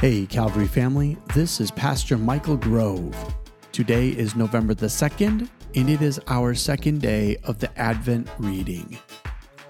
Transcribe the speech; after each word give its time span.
Hey, 0.00 0.26
Calvary 0.26 0.66
family, 0.66 1.16
this 1.34 1.60
is 1.60 1.70
Pastor 1.70 2.18
Michael 2.18 2.58
Grove. 2.58 3.34
Today 3.72 4.08
is 4.08 4.36
November 4.36 4.74
the 4.74 4.86
2nd, 4.86 5.48
and 5.76 5.88
it 5.88 6.02
is 6.02 6.20
our 6.26 6.54
second 6.54 7.00
day 7.00 7.36
of 7.44 7.58
the 7.58 7.78
Advent 7.78 8.28
reading. 8.38 8.98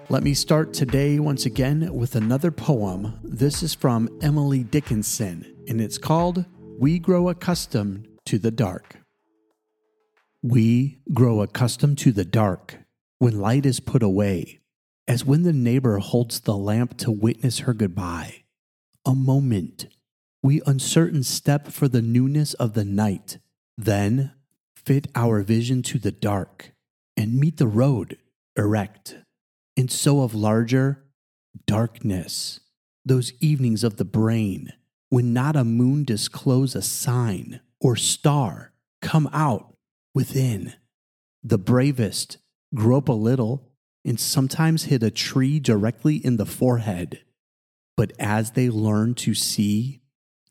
Let 0.09 0.23
me 0.23 0.33
start 0.33 0.73
today 0.73 1.19
once 1.19 1.45
again 1.45 1.93
with 1.93 2.15
another 2.15 2.51
poem. 2.51 3.17
This 3.23 3.63
is 3.63 3.73
from 3.73 4.09
Emily 4.21 4.63
Dickinson, 4.63 5.55
and 5.69 5.79
it's 5.79 5.97
called 5.97 6.43
We 6.79 6.99
Grow 6.99 7.29
Accustomed 7.29 8.07
to 8.25 8.37
the 8.37 8.51
Dark. 8.51 8.97
We 10.41 10.99
grow 11.13 11.41
accustomed 11.41 11.97
to 11.99 12.11
the 12.11 12.25
dark 12.25 12.79
when 13.19 13.39
light 13.39 13.65
is 13.65 13.79
put 13.79 14.03
away, 14.03 14.59
as 15.07 15.23
when 15.23 15.43
the 15.43 15.53
neighbor 15.53 15.99
holds 15.99 16.41
the 16.41 16.57
lamp 16.57 16.97
to 16.97 17.11
witness 17.11 17.59
her 17.59 17.73
goodbye. 17.73 18.43
A 19.05 19.15
moment 19.15 19.87
we 20.45 20.61
uncertain 20.67 21.23
step 21.23 21.69
for 21.69 21.87
the 21.87 22.03
newness 22.03 22.53
of 22.53 22.73
the 22.73 22.85
night, 22.85 23.39
then 23.79 24.31
fit 24.75 25.07
our 25.15 25.41
vision 25.41 25.81
to 25.81 25.97
the 25.97 26.11
dark 26.11 26.71
and 27.17 27.39
meet 27.39 27.57
the 27.57 27.65
road 27.65 28.15
erect. 28.55 29.17
And 29.75 29.91
so 29.91 30.21
of 30.21 30.35
larger 30.35 31.03
darkness, 31.65 32.59
those 33.03 33.33
evenings 33.39 33.83
of 33.83 33.97
the 33.97 34.05
brain 34.05 34.71
when 35.09 35.33
not 35.33 35.55
a 35.55 35.63
moon 35.63 36.03
disclose 36.03 36.75
a 36.75 36.81
sign 36.83 37.59
or 37.81 37.95
star 37.95 38.71
come 39.01 39.27
out 39.33 39.75
within. 40.13 40.73
The 41.41 41.57
bravest 41.57 42.37
grope 42.75 43.09
a 43.09 43.13
little 43.13 43.71
and 44.05 44.19
sometimes 44.19 44.83
hit 44.83 45.01
a 45.01 45.09
tree 45.09 45.59
directly 45.59 46.17
in 46.17 46.37
the 46.37 46.45
forehead. 46.45 47.21
But 47.97 48.13
as 48.19 48.51
they 48.51 48.69
learn 48.69 49.15
to 49.15 49.33
see 49.33 50.01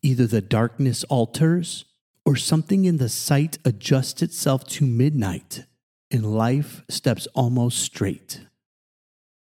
Either 0.05 0.27
the 0.27 0.43
darkness 0.43 1.03
alters 1.05 1.87
or 2.27 2.37
something 2.37 2.85
in 2.85 2.99
the 2.99 3.09
sight 3.09 3.57
adjusts 3.65 4.21
itself 4.21 4.67
to 4.67 4.85
midnight 4.85 5.65
and 6.11 6.37
life 6.37 6.83
steps 6.91 7.27
almost 7.35 7.79
straight. 7.79 8.43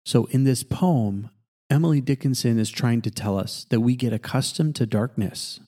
So, 0.06 0.24
in 0.30 0.44
this 0.44 0.62
poem, 0.62 1.28
Emily 1.68 2.00
Dickinson 2.00 2.58
is 2.58 2.70
trying 2.70 3.02
to 3.02 3.10
tell 3.10 3.38
us 3.38 3.66
that 3.68 3.80
we 3.80 3.94
get 3.94 4.14
accustomed 4.14 4.74
to 4.76 4.86
darkness. 4.86 5.60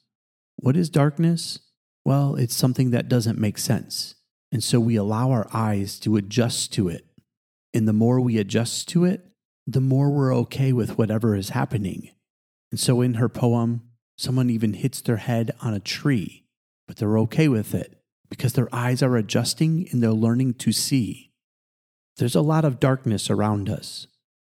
What 0.57 0.79
is 0.79 0.89
darkness? 0.89 1.59
Well, 2.07 2.35
it's 2.35 2.57
something 2.57 2.91
that 2.93 3.09
doesn't 3.09 3.39
make 3.39 3.59
sense. 3.59 4.15
And 4.51 4.65
so 4.65 4.81
we 4.81 4.97
allow 4.97 5.31
our 5.31 5.47
eyes 5.53 6.01
to 6.01 6.17
adjust 6.17 6.73
to 6.73 6.89
it. 6.89 7.05
And 7.75 7.87
the 7.87 7.93
more 7.93 8.19
we 8.19 8.39
adjust 8.39 8.89
to 8.89 9.05
it, 9.05 9.27
the 9.67 9.83
more 9.83 10.09
we're 10.09 10.35
okay 10.37 10.73
with 10.73 10.97
whatever 10.97 11.37
is 11.37 11.51
happening. 11.51 12.13
And 12.71 12.81
so 12.81 13.03
in 13.03 13.15
her 13.15 13.29
poem, 13.29 13.83
Someone 14.17 14.51
even 14.51 14.73
hits 14.75 15.01
their 15.01 15.19
head 15.19 15.53
on 15.61 15.75
a 15.75 15.81
tree, 15.81 16.45
but 16.87 16.97
they're 16.97 17.19
okay 17.19 17.49
with 17.49 17.75
it 17.75 18.01
because 18.29 18.55
their 18.55 18.75
eyes 18.75 19.03
are 19.03 19.17
adjusting 19.17 19.89
and 19.91 20.03
they're 20.03 20.11
learning 20.11 20.55
to 20.55 20.73
see. 20.73 21.31
There's 22.17 22.35
a 22.35 22.41
lot 22.41 22.65
of 22.65 22.81
darkness 22.81 23.29
around 23.29 23.69
us. 23.69 24.07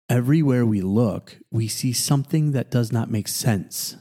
Everywhere 0.08 0.66
we 0.66 0.80
look, 0.80 1.38
we 1.50 1.68
see 1.68 1.92
something 1.92 2.52
that 2.52 2.70
does 2.70 2.92
not 2.92 3.10
make 3.10 3.28
sense. 3.28 3.96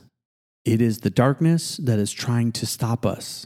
It 0.65 0.81
is 0.81 0.99
the 0.99 1.09
darkness 1.09 1.77
that 1.77 1.99
is 1.99 2.11
trying 2.11 2.51
to 2.53 2.65
stop 2.65 3.05
us, 3.05 3.45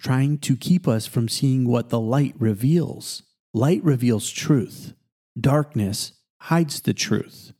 trying 0.00 0.38
to 0.38 0.56
keep 0.56 0.88
us 0.88 1.06
from 1.06 1.28
seeing 1.28 1.68
what 1.68 1.90
the 1.90 2.00
light 2.00 2.34
reveals. 2.38 3.22
Light 3.54 3.84
reveals 3.84 4.30
truth, 4.30 4.94
darkness 5.38 6.12
hides 6.40 6.80
the 6.80 6.94
truth. 6.94 7.52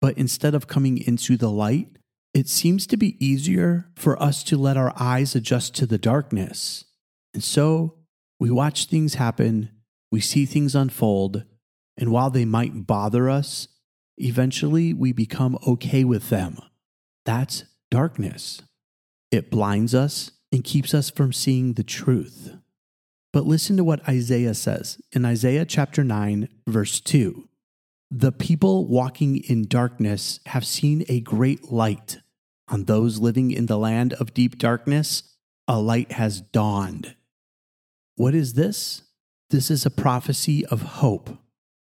But 0.00 0.18
instead 0.18 0.54
of 0.54 0.66
coming 0.66 0.98
into 0.98 1.36
the 1.36 1.50
light, 1.50 1.88
it 2.34 2.48
seems 2.48 2.86
to 2.88 2.96
be 2.96 3.24
easier 3.24 3.88
for 3.94 4.20
us 4.20 4.42
to 4.44 4.58
let 4.58 4.76
our 4.76 4.92
eyes 4.98 5.36
adjust 5.36 5.74
to 5.76 5.86
the 5.86 5.98
darkness. 5.98 6.84
And 7.32 7.42
so 7.42 7.94
we 8.40 8.50
watch 8.50 8.86
things 8.86 9.14
happen, 9.14 9.70
we 10.10 10.20
see 10.20 10.44
things 10.44 10.74
unfold, 10.74 11.44
and 11.96 12.10
while 12.10 12.30
they 12.30 12.44
might 12.44 12.86
bother 12.86 13.30
us, 13.30 13.68
eventually 14.18 14.92
we 14.92 15.12
become 15.12 15.56
okay 15.66 16.02
with 16.02 16.28
them. 16.28 16.58
That's 17.24 17.64
darkness. 17.90 18.62
It 19.30 19.50
blinds 19.50 19.94
us 19.94 20.32
and 20.52 20.64
keeps 20.64 20.92
us 20.92 21.10
from 21.10 21.32
seeing 21.32 21.74
the 21.74 21.84
truth. 21.84 22.56
But 23.32 23.46
listen 23.46 23.76
to 23.76 23.84
what 23.84 24.08
Isaiah 24.08 24.54
says 24.54 25.00
in 25.12 25.24
Isaiah 25.24 25.64
chapter 25.64 26.04
9, 26.04 26.48
verse 26.66 27.00
2. 27.00 27.48
The 28.10 28.30
people 28.30 28.86
walking 28.86 29.38
in 29.38 29.66
darkness 29.66 30.38
have 30.46 30.64
seen 30.64 31.04
a 31.08 31.20
great 31.20 31.72
light. 31.72 32.18
On 32.68 32.84
those 32.84 33.18
living 33.18 33.50
in 33.50 33.66
the 33.66 33.78
land 33.78 34.14
of 34.14 34.34
deep 34.34 34.58
darkness, 34.58 35.34
a 35.68 35.80
light 35.80 36.12
has 36.12 36.40
dawned. 36.40 37.14
What 38.16 38.34
is 38.34 38.54
this? 38.54 39.02
This 39.50 39.70
is 39.70 39.84
a 39.84 39.90
prophecy 39.90 40.64
of 40.66 40.82
hope 40.82 41.38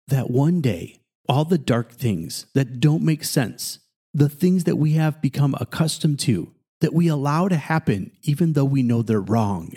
that 0.06 0.30
one 0.30 0.60
day, 0.60 1.00
all 1.28 1.44
the 1.44 1.58
dark 1.58 1.92
things 1.92 2.46
that 2.54 2.80
don't 2.80 3.02
make 3.02 3.24
sense, 3.24 3.80
the 4.14 4.28
things 4.28 4.64
that 4.64 4.76
we 4.76 4.92
have 4.92 5.20
become 5.20 5.54
accustomed 5.60 6.18
to, 6.20 6.52
that 6.80 6.94
we 6.94 7.08
allow 7.08 7.48
to 7.48 7.56
happen 7.56 8.12
even 8.22 8.52
though 8.52 8.64
we 8.64 8.82
know 8.82 9.02
they're 9.02 9.20
wrong, 9.20 9.72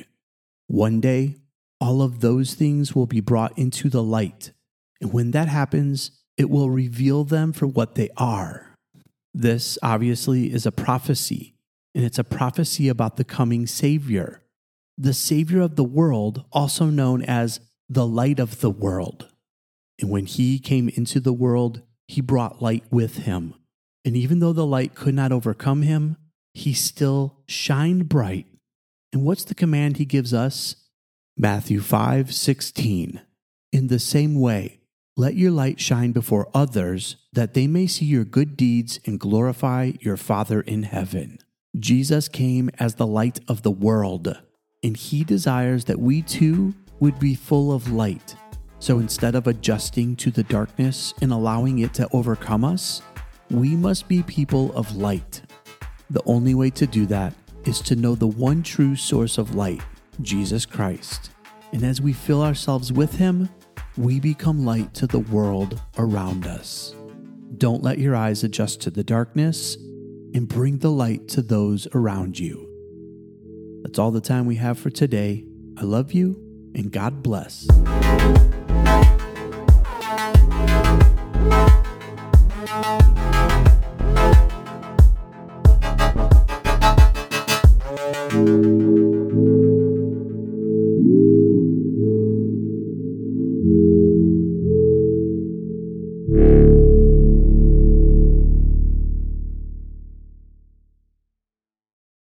one 0.68 1.02
day, 1.02 1.36
all 1.82 2.02
of 2.02 2.22
those 2.22 2.54
things 2.54 2.96
will 2.96 3.08
be 3.08 3.20
brought 3.20 3.58
into 3.58 3.90
the 3.90 4.04
light. 4.04 4.52
And 5.02 5.12
when 5.12 5.32
that 5.32 5.48
happens, 5.48 6.12
it 6.38 6.50
will 6.50 6.70
reveal 6.70 7.24
them 7.24 7.52
for 7.52 7.68
what 7.68 7.96
they 7.96 8.10
are. 8.16 8.71
This 9.34 9.78
obviously 9.82 10.52
is 10.52 10.66
a 10.66 10.72
prophecy, 10.72 11.56
and 11.96 12.04
it's 12.04 12.20
a 12.20 12.24
prophecy 12.24 12.90
about 12.90 13.18
the 13.18 13.24
coming 13.24 13.66
Savior, 13.66 14.44
the 14.98 15.14
Savior 15.14 15.62
of 15.62 15.76
the 15.76 15.84
world, 15.84 16.46
also 16.52 16.86
known 16.86 17.24
as 17.24 17.60
the 17.88 18.06
light 18.06 18.40
of 18.40 18.62
the 18.62 18.70
world. 18.70 19.30
And 20.00 20.10
when 20.10 20.26
he 20.26 20.60
came 20.60 20.90
into 20.90 21.20
the 21.20 21.34
world, 21.34 21.82
he 22.08 22.22
brought 22.22 22.62
light 22.62 22.84
with 22.92 23.20
him. 23.20 23.54
And 24.04 24.18
even 24.18 24.40
though 24.40 24.54
the 24.54 24.66
light 24.66 24.96
could 24.96 25.14
not 25.14 25.32
overcome 25.32 25.84
him, 25.84 26.18
he 26.54 26.74
still 26.74 27.38
shined 27.48 28.10
bright. 28.10 28.48
And 29.14 29.24
what's 29.24 29.44
the 29.44 29.56
command 29.56 29.98
he 29.98 30.06
gives 30.06 30.34
us? 30.34 30.76
Matthew 31.38 31.80
5 31.80 32.34
16. 32.34 33.22
In 33.72 33.88
the 33.88 34.00
same 34.00 34.40
way, 34.40 34.81
let 35.18 35.36
your 35.36 35.52
light 35.52 35.80
shine 35.80 36.14
before 36.14 36.50
others, 36.54 37.18
that 37.34 37.54
they 37.54 37.68
may 37.68 37.86
see 37.86 38.06
your 38.06 38.24
good 38.24 38.56
deeds 38.56 39.00
and 39.06 39.20
glorify 39.20 39.92
your 40.00 40.18
Father 40.18 40.62
in 40.62 40.84
heaven. 40.84 41.38
Jesus 41.78 42.28
came 42.28 42.70
as 42.80 42.96
the 42.96 43.08
light 43.08 43.40
of 43.48 43.62
the 43.62 43.72
world, 43.72 44.40
and 44.82 44.96
he 44.96 45.24
desires 45.24 45.86
that 45.86 46.00
we 46.00 46.22
too 46.22 46.74
would 47.00 47.20
be 47.20 47.36
full 47.36 47.74
of 47.74 47.92
light. 47.92 48.36
So 48.80 49.00
instead 49.00 49.36
of 49.36 49.48
adjusting 49.48 50.16
to 50.18 50.32
the 50.32 50.44
darkness 50.44 51.14
and 51.22 51.32
allowing 51.32 51.80
it 51.80 51.94
to 51.96 52.08
overcome 52.14 52.64
us, 52.64 53.02
we 53.50 53.76
must 53.76 54.08
be 54.08 54.24
people 54.24 54.74
of 54.74 54.96
light. 54.96 55.42
The 56.10 56.24
only 56.26 56.56
way 56.56 56.70
to 56.72 56.88
do 56.88 57.06
that 57.08 57.34
is 57.66 57.80
to 57.82 57.96
know 57.96 58.16
the 58.16 58.28
one 58.28 58.64
true 58.64 58.96
source 58.96 59.38
of 59.38 59.56
light, 59.56 59.82
Jesus 60.22 60.66
Christ. 60.66 61.32
And 61.74 61.84
as 61.84 62.02
we 62.02 62.14
fill 62.14 62.42
ourselves 62.42 62.92
with 62.92 63.16
him, 63.16 63.50
we 63.98 64.20
become 64.20 64.66
light 64.66 64.94
to 64.96 65.08
the 65.08 65.20
world 65.20 65.82
around 65.98 66.48
us. 66.48 66.96
Don't 67.58 67.84
let 67.84 68.00
your 68.00 68.16
eyes 68.16 68.44
adjust 68.44 68.82
to 68.82 68.92
the 68.92 69.04
darkness 69.04 69.76
and 70.34 70.48
bring 70.48 70.80
the 70.80 70.92
light 70.92 71.28
to 71.30 71.42
those 71.42 71.88
around 71.94 72.40
you. 72.40 72.68
That's 73.84 74.00
all 74.00 74.12
the 74.12 74.22
time 74.22 74.46
we 74.46 74.56
have 74.56 74.80
for 74.80 74.90
today. 74.90 75.46
I 75.78 75.84
love 75.84 76.14
you 76.14 76.36
and 76.76 76.92
God 76.92 77.22
bless. 77.22 77.68